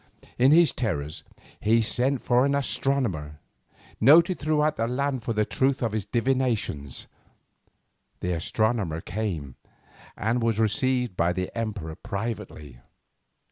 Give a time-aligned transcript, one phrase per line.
[0.39, 1.07] In his terror
[1.59, 3.37] he sent for an astronomer,
[3.99, 7.05] noted throughout the land for the truth of his divinations.
[8.19, 9.57] The astronomer came,
[10.17, 12.79] and was received by the emperor privately.